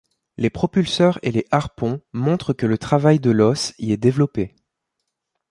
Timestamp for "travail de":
2.79-3.29